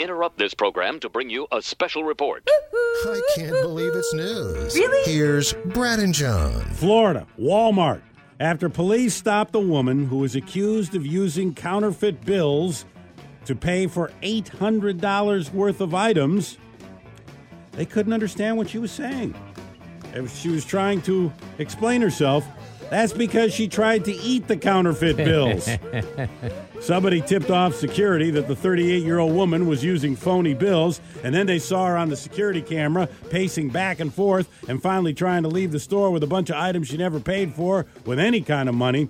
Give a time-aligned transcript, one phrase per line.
[0.00, 2.48] interrupt this program to bring you a special report.
[2.72, 4.74] I can't believe it's news.
[4.74, 5.12] Really?
[5.12, 6.64] Here's Brad and John.
[6.74, 8.02] Florida, Walmart.
[8.38, 12.86] After police stopped a woman who was accused of using counterfeit bills
[13.44, 16.56] to pay for $800 worth of items,
[17.72, 19.34] they couldn't understand what she was saying.
[20.14, 22.46] If she was trying to explain herself,
[22.90, 25.68] that's because she tried to eat the counterfeit bills.
[26.80, 31.34] Somebody tipped off security that the 38 year old woman was using phony bills, and
[31.34, 35.42] then they saw her on the security camera pacing back and forth and finally trying
[35.44, 38.40] to leave the store with a bunch of items she never paid for with any
[38.40, 39.08] kind of money.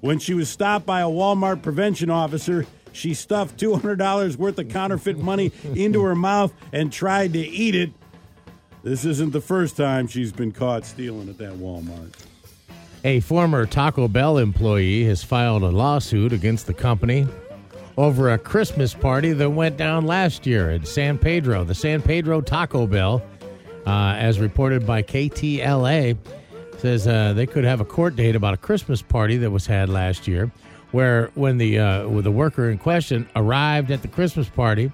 [0.00, 5.18] When she was stopped by a Walmart prevention officer, she stuffed $200 worth of counterfeit
[5.18, 7.90] money into her mouth and tried to eat it.
[8.82, 12.12] This isn't the first time she's been caught stealing at that Walmart.
[13.06, 17.24] A former Taco Bell employee has filed a lawsuit against the company
[17.96, 21.62] over a Christmas party that went down last year in San Pedro.
[21.62, 23.22] The San Pedro Taco Bell,
[23.86, 26.18] uh, as reported by KTLA,
[26.78, 29.88] says uh, they could have a court date about a Christmas party that was had
[29.88, 30.50] last year,
[30.90, 34.90] where when the uh, the worker in question arrived at the Christmas party,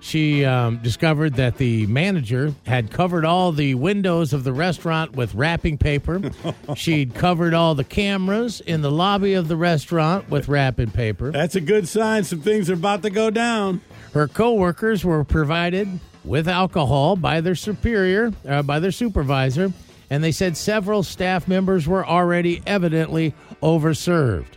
[0.00, 5.34] she um, discovered that the manager had covered all the windows of the restaurant with
[5.34, 6.20] wrapping paper.
[6.76, 11.30] She'd covered all the cameras in the lobby of the restaurant with wrapping paper.
[11.30, 12.24] That's a good sign.
[12.24, 13.82] Some things are about to go down.
[14.12, 19.72] Her coworkers were provided with alcohol by their superior, uh, by their supervisor,
[20.10, 24.54] and they said several staff members were already evidently overserved.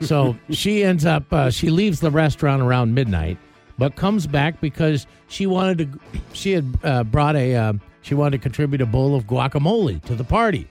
[0.00, 3.38] So she ends up, uh, she leaves the restaurant around midnight,
[3.82, 6.00] but comes back because she wanted to,
[6.32, 10.14] she had uh, brought a, uh, she wanted to contribute a bowl of guacamole to
[10.14, 10.68] the party.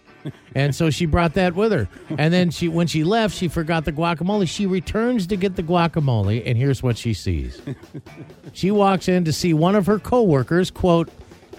[0.55, 1.89] And so she brought that with her.
[2.17, 4.47] And then she when she left, she forgot the guacamole.
[4.47, 7.61] She returns to get the guacamole, and here's what she sees.
[8.53, 11.09] She walks in to see one of her coworkers, quote,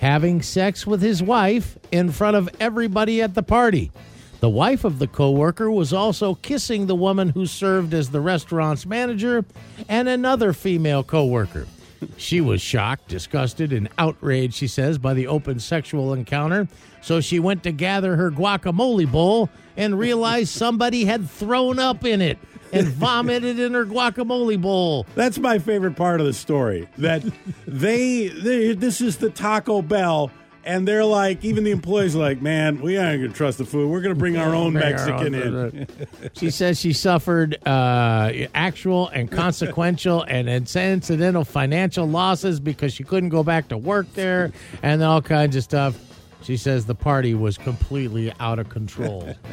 [0.00, 3.92] having sex with his wife in front of everybody at the party.
[4.42, 8.84] The wife of the coworker was also kissing the woman who served as the restaurant's
[8.84, 9.44] manager
[9.88, 11.68] and another female coworker.
[12.16, 16.66] She was shocked, disgusted, and outraged, she says, by the open sexual encounter.
[17.02, 22.20] So she went to gather her guacamole bowl and realized somebody had thrown up in
[22.20, 22.36] it
[22.72, 25.06] and vomited in her guacamole bowl.
[25.14, 26.88] That's my favorite part of the story.
[26.98, 27.22] That
[27.64, 30.32] they, they this is the Taco Bell,
[30.64, 33.90] and they're like, even the employees are like, man, we aren't gonna trust the food.
[33.90, 35.86] We're gonna bring our own Bring our Mexican own- in.
[36.34, 43.28] She says she suffered uh, actual and consequential and incidental financial losses because she couldn't
[43.30, 44.52] go back to work there
[44.82, 45.96] and all kinds of stuff.
[46.42, 49.32] She says the party was completely out of control.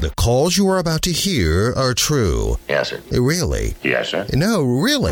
[0.00, 2.56] The calls you are about to hear are true.
[2.68, 3.02] Yes, sir.
[3.10, 3.74] Really?
[3.82, 4.28] Yes, sir.
[4.32, 5.10] No, really.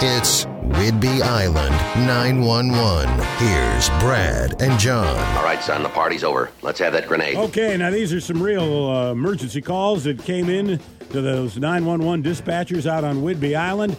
[0.00, 1.74] It's Whidbey Island
[2.06, 3.08] 911.
[3.38, 5.18] Here's Brad and John.
[5.36, 6.52] All right, son, the party's over.
[6.62, 7.34] Let's have that grenade.
[7.36, 10.78] Okay, now these are some real uh, emergency calls that came in
[11.10, 13.96] to those 911 dispatchers out on Whidbey Island.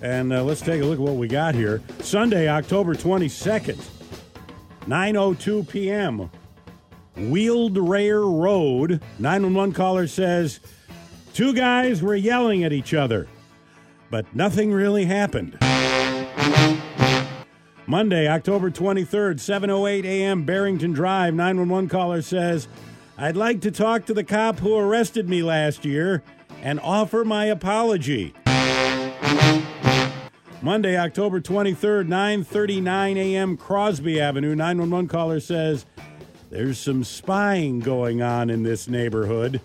[0.00, 1.82] And uh, let's take a look at what we got here.
[2.02, 3.84] Sunday, October 22nd,
[4.86, 6.30] 9.02 p.m.,
[7.16, 9.02] Wheeled Rare Road.
[9.18, 10.60] 911 caller says,
[11.32, 13.26] two guys were yelling at each other,
[14.10, 15.58] but nothing really happened.
[17.86, 20.44] Monday, October 23rd, 7:08 a.m.
[20.44, 21.34] Barrington Drive.
[21.34, 22.66] 911 caller says,
[23.16, 26.22] "I'd like to talk to the cop who arrested me last year
[26.62, 28.34] and offer my apology."
[30.62, 33.56] Monday, October 23rd, 9:39 a.m.
[33.56, 34.56] Crosby Avenue.
[34.56, 35.86] 911 caller says,
[36.50, 39.60] "There's some spying going on in this neighborhood."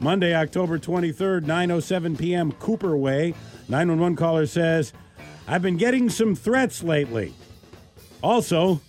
[0.00, 2.52] Monday, October 23rd, 9:07 p.m.
[2.52, 3.34] Cooper Way.
[3.68, 4.92] 911 caller says,
[5.48, 7.32] "I've been getting some threats lately.
[8.22, 8.80] Also,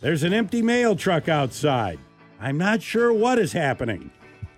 [0.00, 1.98] there's an empty mail truck outside.
[2.40, 4.10] I'm not sure what is happening."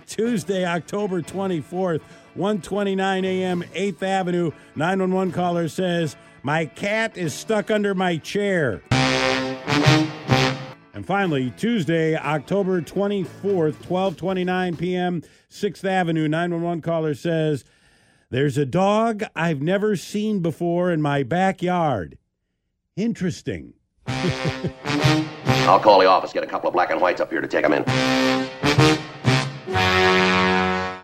[0.07, 2.01] Tuesday, October 24th,
[2.35, 4.51] 1:29 a.m., 8th Avenue.
[4.75, 8.81] 911 caller says, "My cat is stuck under my chair."
[10.93, 17.65] And finally, Tuesday, October 24th, 12:29 p.m., 6th Avenue, 911 caller says,
[18.29, 22.17] "There's a dog I've never seen before in my backyard."
[22.95, 23.73] Interesting.
[24.07, 27.63] I'll call the office, get a couple of black and whites up here to take
[27.63, 27.83] them in.